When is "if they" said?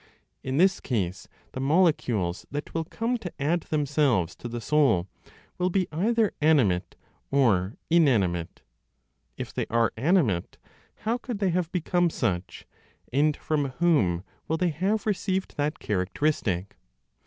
9.37-9.67